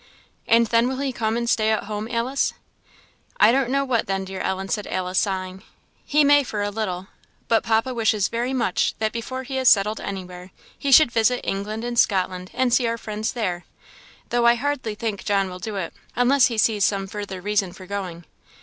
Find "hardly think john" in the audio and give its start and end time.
14.55-15.51